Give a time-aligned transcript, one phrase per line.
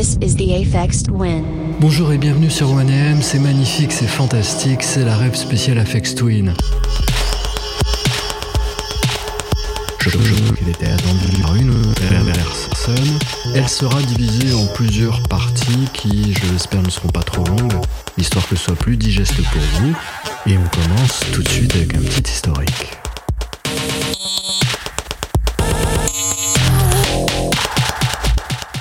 [0.00, 0.48] This is the.
[1.78, 6.54] Bonjour et bienvenue sur 1AM, c'est magnifique, c'est fantastique, c'est la rêve spéciale Afex Twin.
[9.98, 11.74] Je qu'il était attendu par une
[12.32, 13.18] personne.
[13.54, 17.74] Elle sera divisée en plusieurs parties qui, je l'espère, ne seront pas trop longues,
[18.16, 19.94] histoire que ce soit plus digeste pour vous.
[20.46, 22.99] Et on commence tout de suite avec un petit historique.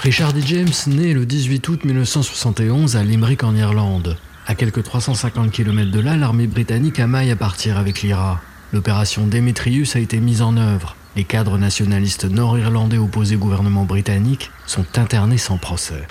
[0.09, 0.41] Richard D.
[0.43, 4.17] James naît le 18 août 1971 à Limerick en Irlande.
[4.47, 8.41] À quelques 350 km de là, l'armée britannique amaille à partir avec l'IRA.
[8.73, 10.95] L'opération Demetrius a été mise en œuvre.
[11.15, 16.07] Les cadres nationalistes nord-irlandais opposés au gouvernement britannique sont internés sans procès.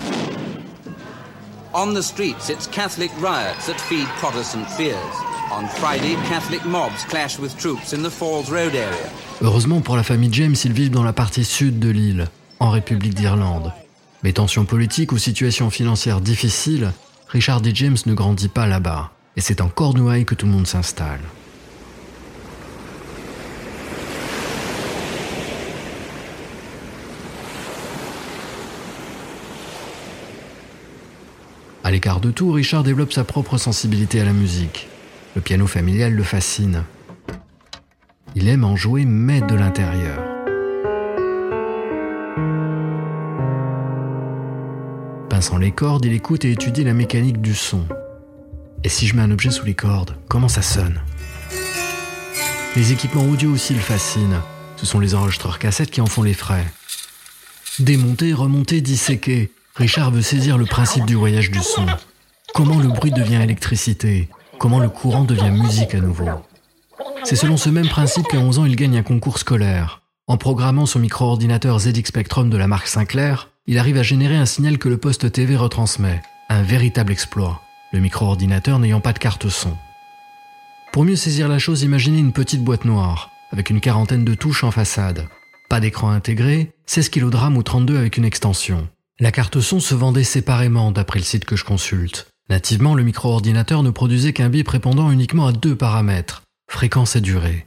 [1.74, 4.94] On the streets, it's Catholic riots that feed Protestant fears.
[5.50, 9.10] On Friday, Catholic mobs clash with troops in the Falls Road area.
[9.42, 12.28] Heureusement pour la famille James, ils vivent dans la partie sud de l'île,
[12.60, 13.72] en République d'Irlande.
[14.22, 16.92] Mais tensions politiques ou situations financières difficiles,
[17.28, 17.70] Richard D.
[17.74, 19.12] James ne grandit pas là-bas.
[19.36, 21.20] Et c'est en Cornouailles que tout le monde s'installe.
[31.84, 34.88] À l'écart de tout, Richard développe sa propre sensibilité à la musique.
[35.34, 36.84] Le piano familial le fascine.
[38.34, 40.27] Il aime en jouer, mais de l'intérieur.
[45.60, 47.84] Les cordes, il écoute et étudie la mécanique du son.
[48.82, 51.00] Et si je mets un objet sous les cordes, comment ça sonne?
[52.74, 54.40] Les équipements audio aussi le fascinent.
[54.76, 56.66] Ce sont les enregistreurs cassettes qui en font les frais.
[57.78, 61.86] Démonter, remonter, disséquer, Richard veut saisir le principe du voyage du son.
[62.52, 64.28] Comment le bruit devient électricité?
[64.58, 66.28] Comment le courant devient musique à nouveau?
[67.22, 70.02] C'est selon ce même principe qu'à 11 ans, il gagne un concours scolaire.
[70.26, 74.46] En programmant son micro-ordinateur ZX Spectrum de la marque Sinclair, il arrive à générer un
[74.46, 76.22] signal que le poste TV retransmet.
[76.48, 79.76] Un véritable exploit, le micro-ordinateur n'ayant pas de carte son.
[80.90, 84.64] Pour mieux saisir la chose, imaginez une petite boîte noire, avec une quarantaine de touches
[84.64, 85.28] en façade.
[85.68, 88.88] Pas d'écran intégré, 16 kg ou 32 avec une extension.
[89.20, 92.26] La carte son se vendait séparément d'après le site que je consulte.
[92.48, 97.66] Nativement, le micro-ordinateur ne produisait qu'un bip répondant uniquement à deux paramètres, fréquence et durée.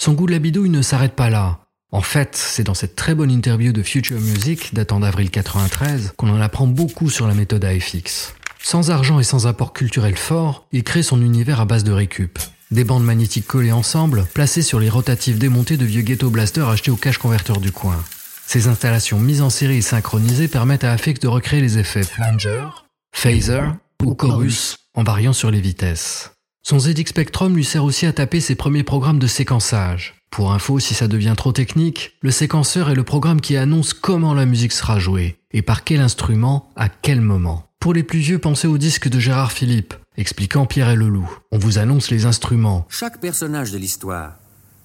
[0.00, 1.63] Son goût de la bidouille ne s'arrête pas là.
[1.94, 6.28] En fait, c'est dans cette très bonne interview de Future Music, datant d'avril 93, qu'on
[6.28, 8.34] en apprend beaucoup sur la méthode AFX.
[8.60, 12.40] Sans argent et sans apport culturel fort, il crée son univers à base de récup.
[12.72, 16.90] Des bandes magnétiques collées ensemble, placées sur les rotatifs démontés de vieux ghetto blasters achetés
[16.90, 18.02] au cache converteur du coin.
[18.44, 22.66] Ces installations mises en série et synchronisées permettent à Afex de recréer les effets flanger,
[23.14, 23.70] phaser
[24.02, 26.32] ou chorus en variant sur les vitesses.
[26.66, 30.14] Son ZX Spectrum lui sert aussi à taper ses premiers programmes de séquençage.
[30.34, 34.34] Pour info, si ça devient trop technique, le séquenceur est le programme qui annonce comment
[34.34, 37.68] la musique sera jouée et par quel instrument, à quel moment.
[37.78, 41.30] Pour les plus vieux, pensez au disque de Gérard Philippe, expliquant Pierre et le loup.
[41.52, 42.84] On vous annonce les instruments.
[42.88, 44.32] Chaque personnage de l'histoire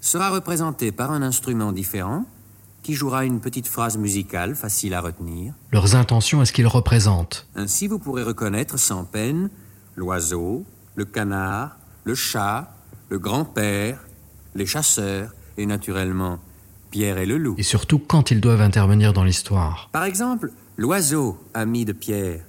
[0.02, 2.26] sera représenté par un instrument différent
[2.84, 5.56] qui jouera une petite phrase musicale facile à retenir.
[5.72, 7.48] Leurs intentions est ce qu'ils représentent.
[7.56, 9.50] Ainsi, vous pourrez reconnaître sans peine
[9.96, 12.72] l'oiseau, le canard, le chat,
[13.10, 14.06] le grand-père,
[14.54, 16.40] les chasseurs et naturellement
[16.90, 17.56] Pierre et le loup.
[17.58, 19.90] Et surtout quand ils doivent intervenir dans l'histoire.
[19.92, 22.42] Par exemple, l'oiseau, ami de Pierre,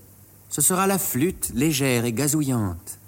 [0.49, 2.99] ce sera la flûte légère et gazouillante.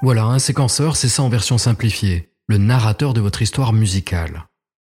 [0.00, 4.44] Voilà, un séquenceur, c'est ça en version simplifiée, le narrateur de votre histoire musicale.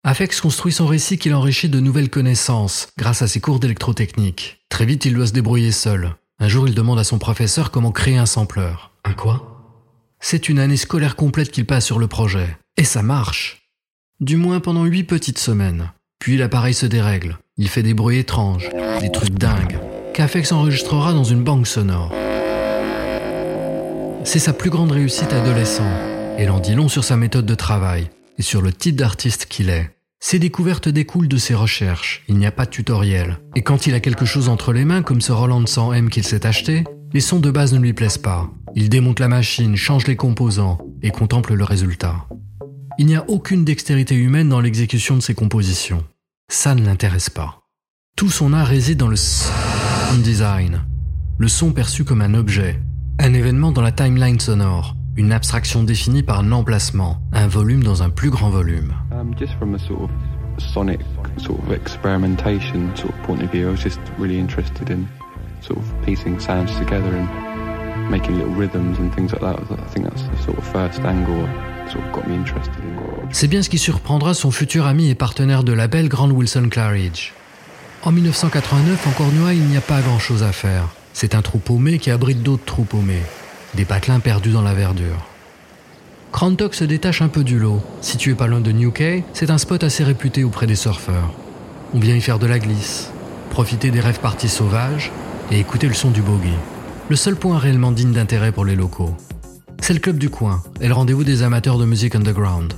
[0.03, 4.65] Afex construit son récit qu'il enrichit de nouvelles connaissances grâce à ses cours d'électrotechnique.
[4.71, 6.15] Très vite, il doit se débrouiller seul.
[6.41, 8.91] Un jour, il demande à son professeur comment créer un sampleur.
[9.05, 9.51] Un quoi?
[10.21, 12.57] C'est une année scolaire complète qu'il passe sur le projet.
[12.77, 13.69] Et ça marche
[14.21, 15.93] Du moins pendant huit petites semaines.
[16.19, 17.39] Puis l'appareil se dérègle.
[17.57, 19.79] Il fait des bruits étranges, des trucs dingues,
[20.13, 22.13] qu'Afex enregistrera dans une banque sonore.
[24.25, 25.89] C'est sa plus grande réussite adolescent,
[26.39, 28.09] et l'en dit long sur sa méthode de travail
[28.39, 29.94] et sur le type d'artiste qu'il est.
[30.27, 33.41] Ses découvertes découlent de ses recherches, il n'y a pas de tutoriel.
[33.57, 36.47] Et quand il a quelque chose entre les mains, comme ce Roland 100M qu'il s'est
[36.47, 38.51] acheté, les sons de base ne lui plaisent pas.
[38.75, 42.27] Il démonte la machine, change les composants et contemple le résultat.
[42.97, 46.03] Il n'y a aucune dextérité humaine dans l'exécution de ses compositions.
[46.51, 47.61] Ça ne l'intéresse pas.
[48.17, 50.87] Tout son art réside dans le sound design,
[51.37, 52.81] le son perçu comme un objet,
[53.19, 58.03] un événement dans la timeline sonore, une abstraction définie par un emplacement, un volume dans
[58.03, 58.95] un plus grand volume.
[59.25, 60.11] Um, just from a sort of
[60.59, 61.01] sonic
[61.39, 65.09] sort of experimentation sort of point of view, I was just really interested in
[65.63, 69.79] sort of piecing sounds together and making little rhythms and things like that.
[69.79, 71.49] I think that's the sort of first angle.
[73.31, 77.35] C'est bien ce qui surprendra son futur ami et partenaire de label Grand Wilson Claridge.
[78.03, 80.89] En 1989, en Cornouailles, il n'y a pas grand-chose à faire.
[81.13, 83.23] C'est un trou paumé qui abrite d'autres trous paumés.
[83.75, 85.27] Des patelins perdus dans la verdure.
[86.35, 87.81] Crantock se détache un peu du lot.
[88.01, 91.33] Situé pas loin de Newquay, c'est un spot assez réputé auprès des surfeurs.
[91.95, 93.13] On vient y faire de la glisse,
[93.51, 95.13] profiter des rêves parties sauvages
[95.53, 96.51] et écouter le son du bogey.
[97.09, 99.15] Le seul point réellement digne d'intérêt pour les locaux.
[99.81, 102.75] C'est le club du coin et le rendez-vous des amateurs de musique underground.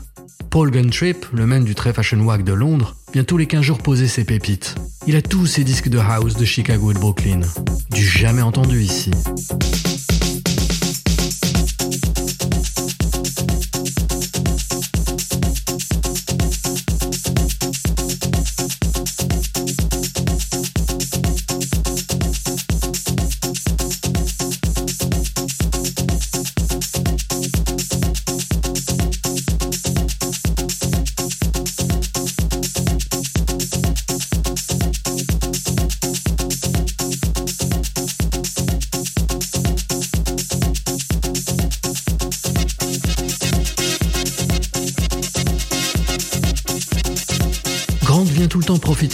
[0.51, 3.79] Paul Guntrip, le même du très fashion wag de Londres, vient tous les 15 jours
[3.79, 4.75] poser ses pépites.
[5.07, 7.41] Il a tous ses disques de house de Chicago et de Brooklyn.
[7.91, 9.13] Du jamais entendu ici.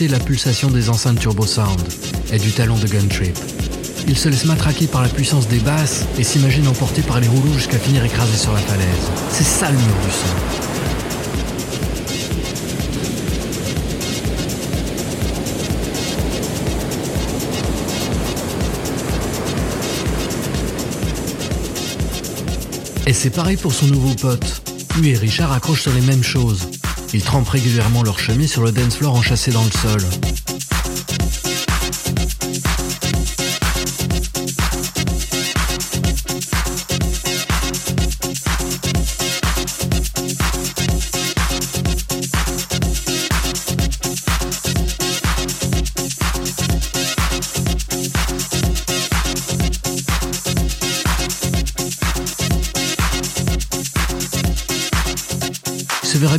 [0.09, 1.81] La pulsation des enceintes Turbo Sound
[2.33, 3.37] et du talent de Gun Trip.
[4.09, 7.53] Il se laisse matraquer par la puissance des basses et s'imagine emporté par les rouleaux
[7.55, 8.87] jusqu'à finir écrasé sur la falaise.
[9.31, 10.63] C'est ça le mur du son.
[23.07, 24.63] Et c'est pareil pour son nouveau pote.
[24.99, 26.69] Lui et Richard accrochent sur les mêmes choses.
[27.15, 30.01] Ils trempent régulièrement leur chemise sur le dance floor enchâssé dans le sol.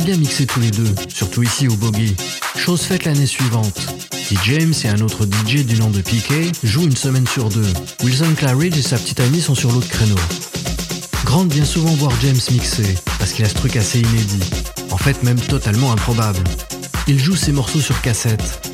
[0.00, 2.14] Bien mixer tous les deux, surtout ici au Bogey.
[2.56, 3.80] Chose faite l'année suivante.
[4.10, 4.36] T.
[4.44, 7.72] James et un autre DJ du nom de PK jouent une semaine sur deux.
[8.02, 10.16] Wilson Claridge et sa petite amie sont sur l'autre créneau.
[11.24, 14.50] Grant vient souvent voir James mixer, parce qu'il a ce truc assez inédit.
[14.90, 16.42] En fait, même totalement improbable.
[17.06, 18.68] Il joue ses morceaux sur cassette.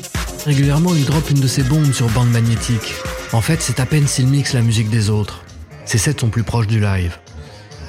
[0.45, 2.95] Régulièrement, il drop une de ses bombes sur bande magnétique.
[3.31, 5.45] En fait, c'est à peine s'il mixe la musique des autres.
[5.85, 7.15] Ses sets sont plus proches du live.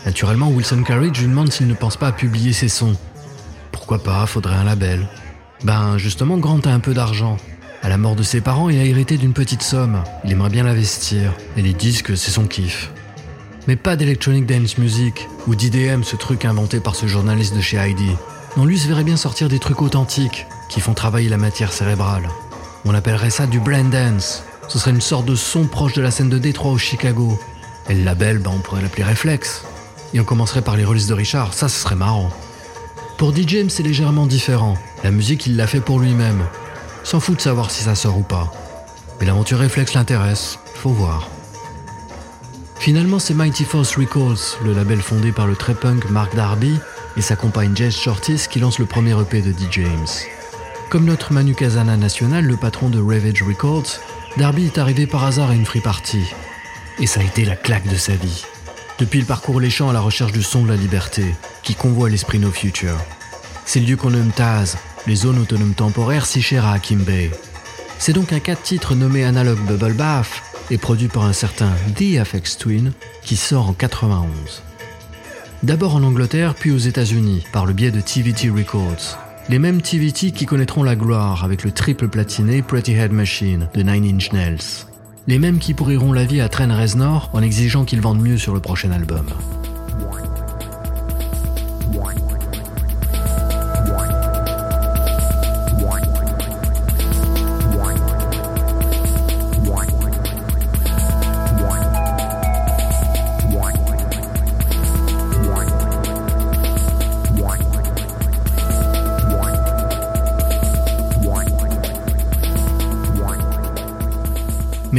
[0.06, 2.96] Naturellement, Wilson Claridge lui demande s'il ne pense pas à publier ses sons.
[3.82, 5.08] Pourquoi pas, faudrait un label.
[5.64, 7.36] Ben, justement, Grant a un peu d'argent.
[7.82, 10.04] À la mort de ses parents, il a hérité d'une petite somme.
[10.24, 11.32] Il aimerait bien l'investir.
[11.56, 12.92] Et les disques, c'est son kiff.
[13.66, 17.76] Mais pas d'electronic dance music, ou d'IDM, ce truc inventé par ce journaliste de chez
[17.76, 18.12] Heidi.
[18.56, 22.28] Non, lui se verrait bien sortir des trucs authentiques, qui font travailler la matière cérébrale.
[22.84, 24.44] On appellerait ça du blend dance.
[24.68, 27.36] Ce serait une sorte de son proche de la scène de Détroit ou Chicago.
[27.88, 29.64] Et le label, ben, on pourrait l'appeler Reflex.
[30.14, 32.30] Et on commencerait par les releases de Richard, ça ce serait marrant.
[33.22, 34.76] Pour DJ James, c'est légèrement différent.
[35.04, 36.44] La musique, il l'a fait pour lui-même.
[37.04, 38.52] S'en fout de savoir si ça sort ou pas.
[39.20, 41.28] Mais l'aventure Reflex l'intéresse, faut voir.
[42.80, 46.80] Finalement, c'est Mighty Force Records, le label fondé par le très punk Mark Darby
[47.16, 49.68] et sa compagne Jess Shortis qui lance le premier EP de D.
[50.90, 54.00] Comme notre Manu Kazana national, le patron de Ravage Records,
[54.36, 56.24] Darby est arrivé par hasard à une free party.
[56.98, 58.44] Et ça a été la claque de sa vie.
[58.98, 62.10] Depuis, il parcourt les champs à la recherche du son de la liberté, qui convoie
[62.10, 62.98] l'esprit No Future.
[63.64, 67.04] C'est le lieu qu'on nomme Taz, les zones autonomes temporaires si chères à Hakim.
[67.98, 72.18] C'est donc un 4 titres nommé Analog Bubble Bath et produit par un certain The
[72.20, 74.62] Afex Twin qui sort en 91.
[75.62, 79.18] D'abord en Angleterre, puis aux États-Unis, par le biais de TVT Records.
[79.48, 83.82] Les mêmes TVT qui connaîtront la gloire avec le triple platiné Pretty Head Machine de
[83.82, 84.86] Nine Inch Nails.
[85.28, 88.54] Les mêmes qui pourriront la vie à Trent Reznor en exigeant qu'il vende mieux sur
[88.54, 89.26] le prochain album.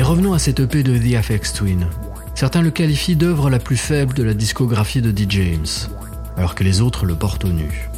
[0.04, 1.88] Mais revenons à cette EP de The Afex Twin.
[2.36, 5.26] Certains le qualifient d'œuvre la plus faible de la discographie de D.
[5.30, 5.66] James,
[6.36, 7.90] alors que les autres le portent au nu.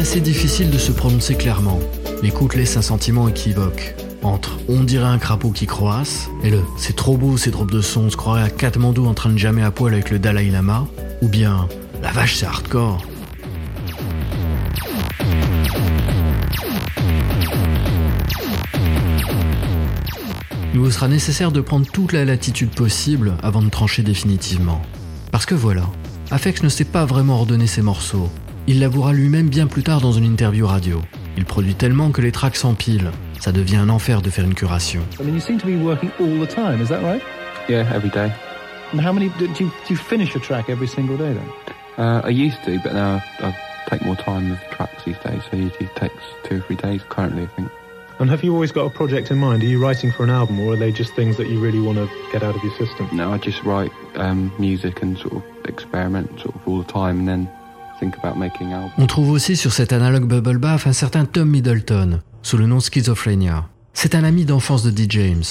[0.00, 1.78] Assez difficile de se prononcer clairement.
[2.22, 3.94] L'écoute laisse un sentiment équivoque.
[4.22, 7.82] Entre on dirait un crapaud qui croasse et le c'est trop beau ces drops de
[7.82, 10.50] son, on se croirait à Katmandou en train de jammer à poil avec le Dalai
[10.50, 10.86] Lama,
[11.20, 11.68] ou bien
[12.02, 13.02] la vache c'est hardcore.
[20.72, 24.80] Il vous sera nécessaire de prendre toute la latitude possible avant de trancher définitivement.
[25.30, 25.84] Parce que voilà,
[26.30, 28.30] Afex ne sait pas vraiment ordonner ses morceaux.
[28.70, 31.02] Il l'avouera lui-même bien plus tard dans une interview radio.
[31.36, 33.10] Il produit tellement que les tracks s'empilent.
[33.40, 35.00] Ça devient un enfer de faire une curation.
[35.18, 36.80] I mean, you seem to be working all the time.
[36.80, 37.20] Is that right?
[37.68, 38.30] Yeah, every day.
[38.92, 41.48] And how many do you, do you finish a track every single day then?
[41.98, 43.52] Uh, I used to, but now I
[43.88, 45.42] take more time with tracks these days.
[45.50, 47.72] So it usually takes two or three days currently, I think.
[48.20, 49.64] And have you always got a project in mind?
[49.64, 51.98] Are you writing for an album, or are they just things that you really want
[51.98, 53.08] to get out of your system?
[53.12, 57.18] No, I just write um, music and sort of experiment sort of all the time,
[57.18, 57.50] and then
[58.98, 62.80] On trouve aussi sur cet analogue Bubble Bath un certain Tom Middleton, sous le nom
[62.80, 63.66] Schizophrenia.
[63.92, 65.06] C'est un ami d'enfance de D.
[65.08, 65.44] James.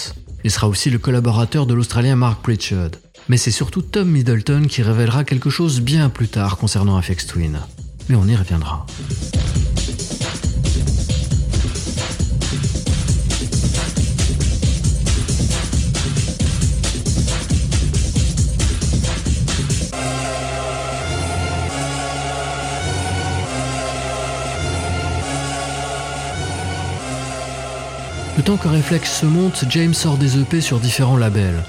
[0.43, 2.91] Il sera aussi le collaborateur de l'Australien Mark Pritchard.
[3.27, 7.59] Mais c'est surtout Tom Middleton qui révélera quelque chose bien plus tard concernant Afex Twin.
[8.07, 8.85] Mais on y reviendra.
[28.39, 31.61] Le temps que Reflex se monte, James sort des EP sur différents labels.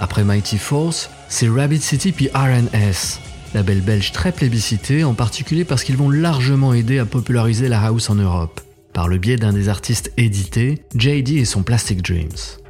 [0.00, 3.20] Après Mighty Force, c'est Rabbit City puis RNS,
[3.54, 8.10] label belge très plébiscité, en particulier parce qu'ils vont largement aider à populariser la house
[8.10, 8.60] en Europe,
[8.92, 12.65] par le biais d'un des artistes édités, JD et son Plastic Dreams.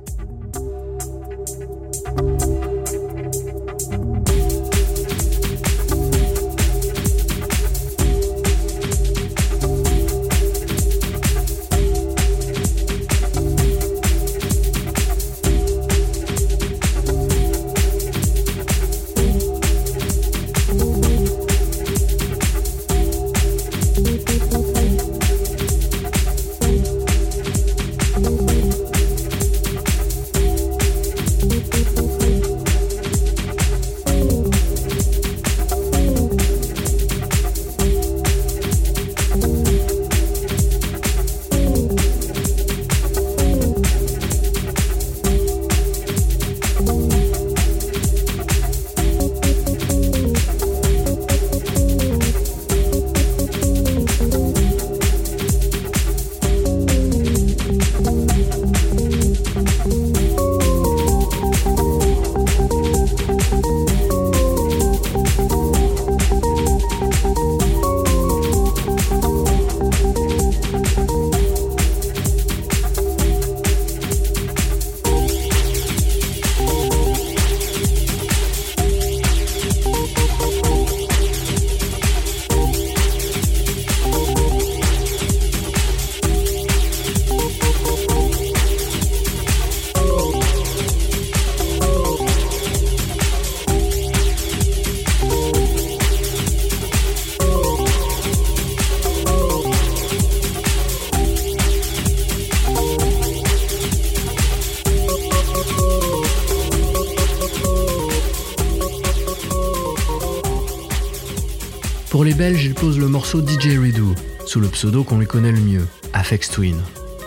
[112.36, 114.14] Belges, il pose le morceau DJ Redo,
[114.44, 116.76] sous le pseudo qu'on lui connaît le mieux, Afex Twin.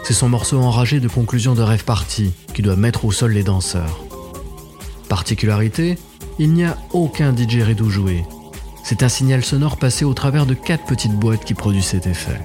[0.04, 3.42] C'est son morceau enragé de conclusion de rêve party, qui doit mettre au sol les
[3.42, 4.04] danseurs.
[5.08, 5.98] Particularité,
[6.38, 8.24] il n'y a aucun DJ Redo joué.
[8.84, 12.40] C'est un signal sonore passé au travers de quatre petites boîtes qui produisent cet effet.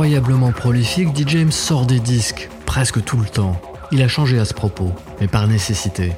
[0.00, 3.60] Incroyablement prolifique, DJ James sort des disques, presque tout le temps.
[3.92, 4.90] Il a changé à ce propos,
[5.20, 6.14] mais par nécessité.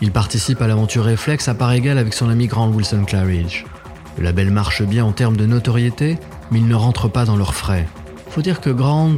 [0.00, 3.64] Il participe à l'aventure Reflex à part égale avec son ami Grant Wilson Claridge.
[4.18, 6.16] Le label marche bien en termes de notoriété,
[6.52, 7.88] mais il ne rentre pas dans leurs frais.
[8.30, 9.16] Faut dire que Grant,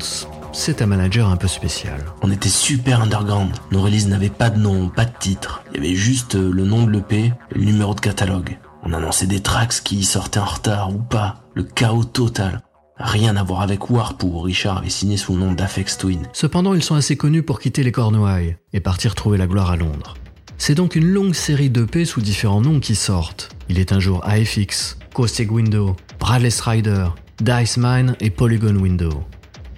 [0.55, 2.03] c'est un manager un peu spécial.
[2.23, 3.53] On était super underground.
[3.71, 5.63] Nos releases n'avaient pas de nom, pas de titre.
[5.73, 8.57] Il y avait juste euh, le nom de l'EP et le numéro de catalogue.
[8.83, 11.43] On annonçait des tracks qui sortaient en retard ou pas.
[11.53, 12.63] Le chaos total.
[12.99, 16.27] Rien à voir avec Warp où Richard avait signé sous le nom d'Afex Twin.
[16.33, 19.77] Cependant, ils sont assez connus pour quitter les Cornouailles et partir trouver la gloire à
[19.77, 20.15] Londres.
[20.57, 23.51] C'est donc une longue série d'EP sous différents noms qui sortent.
[23.69, 27.09] Il est un jour AFX, Caustic Window, Bradley Strider,
[27.43, 29.25] Dice Mine et Polygon Window.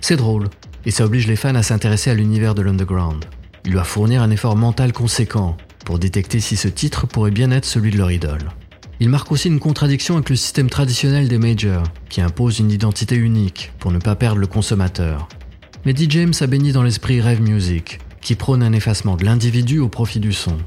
[0.00, 0.48] C'est drôle,
[0.87, 3.25] et ça oblige les fans à s'intéresser à l'univers de l'underground.
[3.64, 7.64] Il doit fournir un effort mental conséquent pour détecter si ce titre pourrait bien être
[7.64, 8.52] celui de leur idole.
[9.00, 13.14] Il marque aussi une contradiction avec le système traditionnel des majors, qui impose une identité
[13.14, 15.28] unique pour ne pas perdre le consommateur.
[15.85, 16.07] Mais D.
[16.11, 20.19] James a béni dans l'esprit rêve music, qui prône un effacement de l'individu au profit
[20.19, 20.58] du son.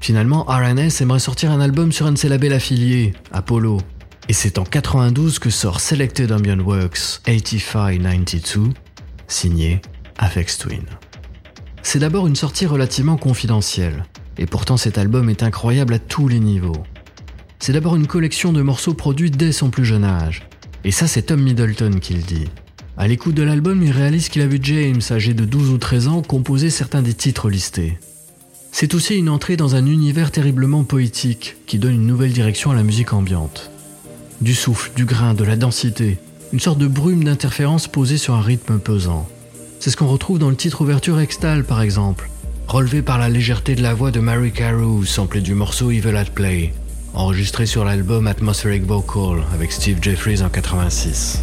[0.00, 2.58] Finalement, RNS aimerait sortir un album sur un de ses labels
[3.32, 3.78] Apollo,
[4.28, 8.70] et c'est en 92 que sort Selected Ambient Works 8592,
[9.28, 9.80] signé
[10.18, 10.84] Afex Twin.
[11.82, 14.04] C'est d'abord une sortie relativement confidentielle,
[14.38, 16.82] et pourtant cet album est incroyable à tous les niveaux.
[17.58, 20.42] C'est d'abord une collection de morceaux produits dès son plus jeune âge,
[20.84, 22.48] et ça c'est Tom Middleton qui le dit.
[22.96, 26.08] À l'écoute de l'album, il réalise qu'il a vu James, âgé de 12 ou 13
[26.08, 27.98] ans, composer certains des titres listés.
[28.70, 32.74] C'est aussi une entrée dans un univers terriblement poétique qui donne une nouvelle direction à
[32.74, 33.70] la musique ambiante.
[34.40, 36.18] Du souffle, du grain, de la densité,
[36.52, 39.28] une sorte de brume d'interférence posée sur un rythme pesant.
[39.80, 42.30] C'est ce qu'on retrouve dans le titre ouverture Extal par exemple,
[42.68, 46.26] relevé par la légèreté de la voix de Mary Carew, samplée du morceau Evil at
[46.26, 46.72] Play,
[47.14, 51.42] enregistré sur l'album Atmospheric Vocal avec Steve Jeffries en 86.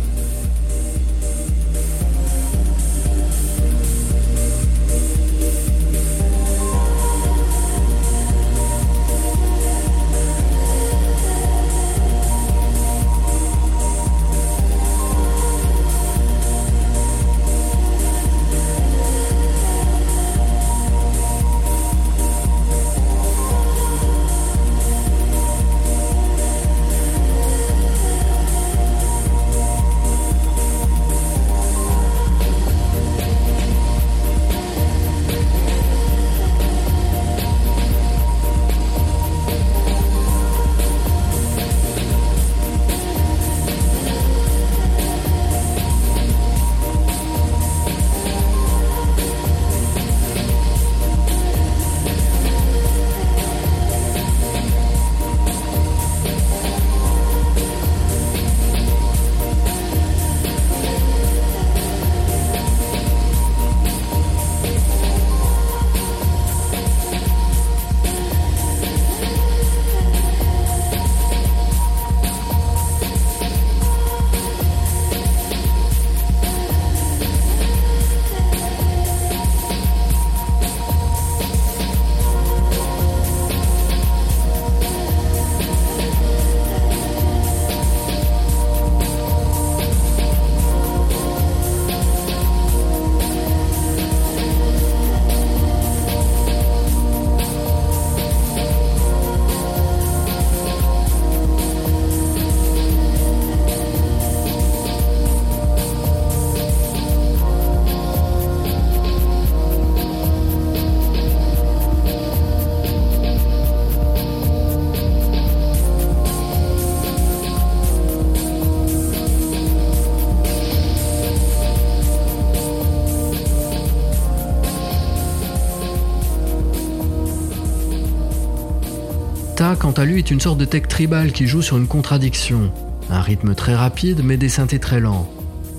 [129.81, 132.71] Quant à lui, est une sorte de tech tribal qui joue sur une contradiction.
[133.09, 135.27] Un rythme très rapide, mais des synthés très lents.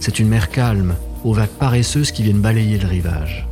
[0.00, 3.46] C'est une mer calme, aux vagues paresseuses qui viennent balayer le rivage.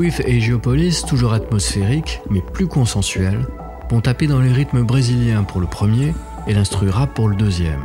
[0.00, 3.44] Width et Geopolis, toujours atmosphériques, mais plus consensuels,
[3.90, 6.14] vont taper dans les rythmes brésiliens pour le premier
[6.46, 7.84] et l'instru rap pour le deuxième.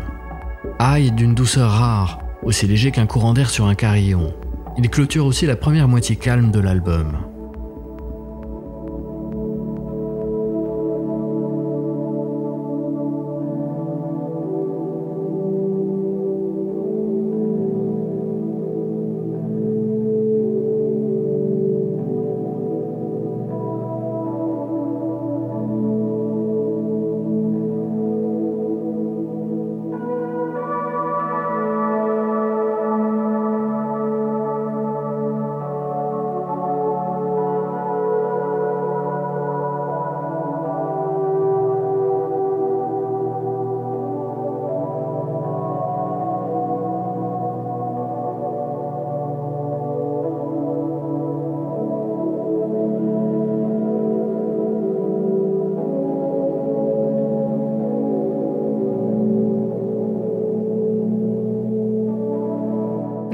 [0.80, 4.34] High d'une douceur rare, aussi léger qu'un courant d'air sur un carillon.
[4.78, 7.17] Il clôture aussi la première moitié calme de l'album.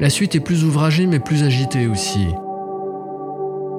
[0.01, 2.25] La suite est plus ouvragée mais plus agitée aussi.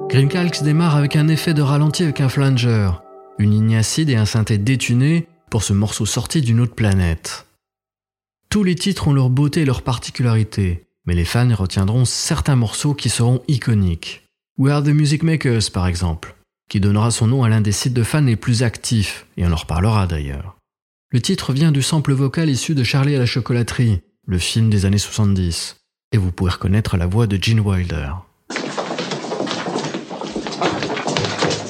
[0.09, 2.91] Calx démarre avec un effet de ralenti avec un flanger,
[3.39, 7.45] une ligne acide et un synthé détuné pour ce morceau sorti d'une autre planète.
[8.49, 12.93] Tous les titres ont leur beauté et leur particularité, mais les fans retiendront certains morceaux
[12.93, 14.23] qui seront iconiques.
[14.57, 16.37] We Are the Music Makers par exemple,
[16.69, 19.51] qui donnera son nom à l'un des sites de fans les plus actifs, et on
[19.51, 20.55] en reparlera d'ailleurs.
[21.11, 24.85] Le titre vient du sample vocal issu de Charlie à la chocolaterie, le film des
[24.85, 25.82] années 70
[26.13, 28.11] et vous pouvez reconnaître la voix de Gene Wilder.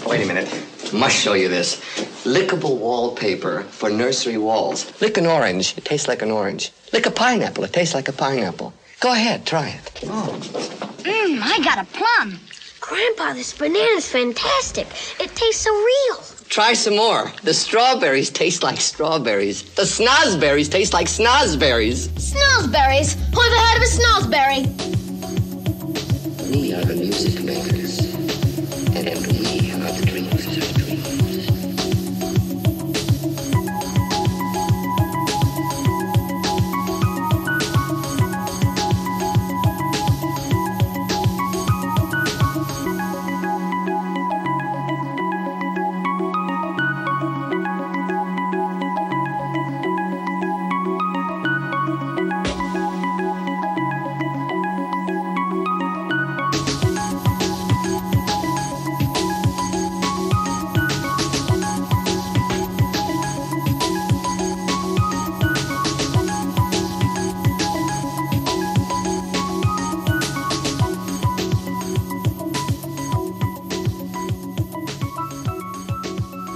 [0.05, 0.49] Wait a minute.
[0.93, 1.81] Must show you this.
[2.25, 4.91] Lickable wallpaper for nursery walls.
[5.01, 6.71] Lick an orange, it tastes like an orange.
[6.91, 8.73] Lick a pineapple, it tastes like a pineapple.
[8.99, 10.01] Go ahead, try it.
[10.05, 10.37] Oh.
[10.99, 12.39] Mmm, I got a plum.
[12.79, 14.87] Grandpa, this banana's fantastic.
[15.19, 16.32] It tastes so real.
[16.53, 17.31] Try some more.
[17.41, 19.63] The strawberries taste like strawberries.
[19.73, 22.09] The snozberries taste like snozberries.
[22.09, 23.15] Snozberries?
[23.33, 24.61] Who ever heard of a snozberry?
[26.51, 27.82] We are the music makers.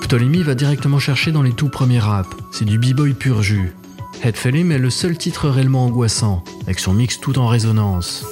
[0.08, 3.76] Ptolemy va directement chercher dans les tout premiers raps, c'est du b-boy pur jus.
[4.24, 8.26] Headfellim est le seul titre réellement angoissant, avec son mix tout en résonance.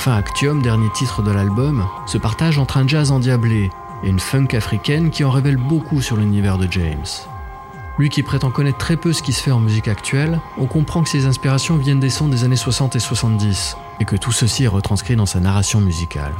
[0.00, 3.70] Enfin Actium, dernier titre de l'album, se partage entre un jazz endiablé
[4.02, 7.04] et une funk africaine qui en révèle beaucoup sur l'univers de James.
[7.98, 11.02] Lui qui prétend connaître très peu ce qui se fait en musique actuelle, on comprend
[11.02, 14.64] que ses inspirations viennent des sons des années 60 et 70, et que tout ceci
[14.64, 16.32] est retranscrit dans sa narration musicale.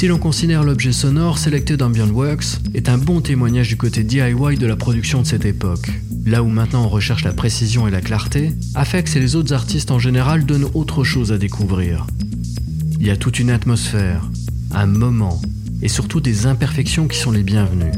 [0.00, 4.56] Si l'on considère l'objet sonore, Selected Ambient Works est un bon témoignage du côté DIY
[4.58, 5.90] de la production de cette époque.
[6.24, 9.90] Là où maintenant on recherche la précision et la clarté, Afex et les autres artistes
[9.90, 12.06] en général donnent autre chose à découvrir.
[12.98, 14.22] Il y a toute une atmosphère,
[14.70, 15.38] un moment,
[15.82, 17.92] et surtout des imperfections qui sont les bienvenues.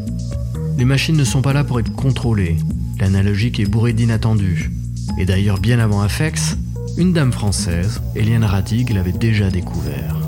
[0.79, 2.57] Les machines ne sont pas là pour être contrôlées,
[2.99, 4.73] l'analogique est bourrée d'inattendus.
[5.19, 6.57] Et d'ailleurs, bien avant Afex,
[6.99, 10.22] une dame française, Eliane Radig, l'avait déjà découvert.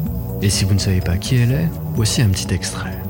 [0.44, 3.03] Et si vous ne savez pas qui elle est, voici un petit extrait.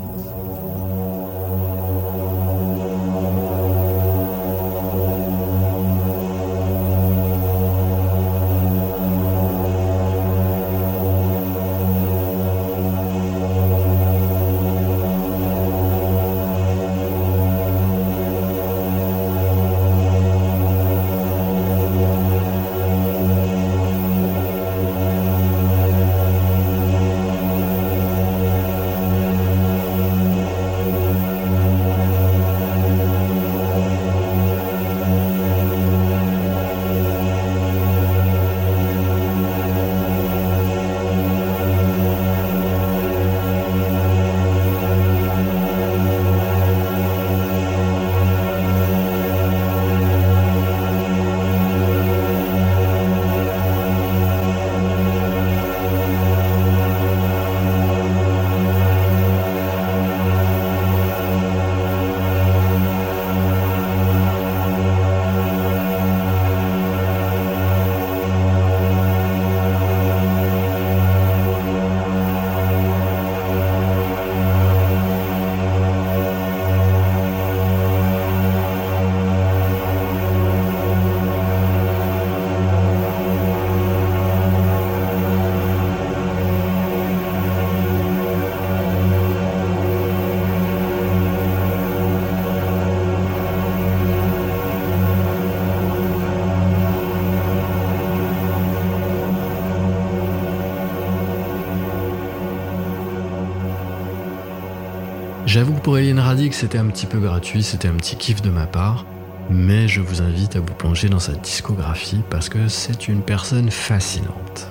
[105.55, 108.51] J'avoue que pour Eliane Radic, c'était un petit peu gratuit, c'était un petit kiff de
[108.51, 109.07] ma part,
[109.49, 113.71] mais je vous invite à vous plonger dans sa discographie parce que c'est une personne
[113.71, 114.67] fascinante.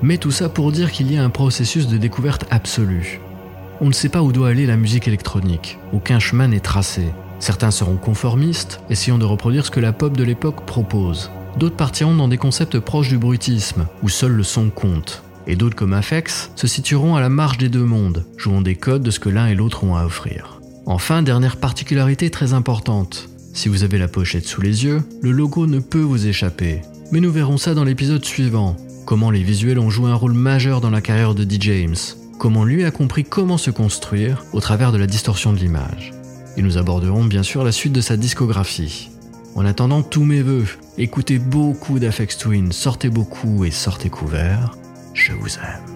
[0.00, 3.20] Mais tout ça pour dire qu'il y a un processus de découverte absolue.
[3.80, 7.06] On ne sait pas où doit aller la musique électronique, aucun chemin n'est tracé.
[7.40, 11.32] Certains seront conformistes, essayant de reproduire ce que la pop de l'époque propose.
[11.56, 15.76] D'autres partiront dans des concepts proches du bruitisme, où seul le son compte et d'autres
[15.76, 19.20] comme Afex se situeront à la marge des deux mondes, jouant des codes de ce
[19.20, 20.60] que l'un et l'autre ont à offrir.
[20.86, 25.66] Enfin, dernière particularité très importante, si vous avez la pochette sous les yeux, le logo
[25.66, 26.80] ne peut vous échapper.
[27.10, 30.80] Mais nous verrons ça dans l'épisode suivant, comment les visuels ont joué un rôle majeur
[30.80, 31.58] dans la carrière de D.
[31.60, 31.96] James,
[32.38, 36.12] comment lui a compris comment se construire au travers de la distorsion de l'image.
[36.56, 39.10] Et nous aborderons bien sûr la suite de sa discographie.
[39.54, 44.76] En attendant, tous mes voeux, écoutez beaucoup d'Afex Twin, sortez beaucoup et sortez couverts.
[45.14, 45.91] Je vous aime.